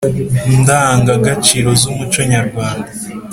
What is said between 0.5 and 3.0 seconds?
ndangagaciro z umuco nyarwanda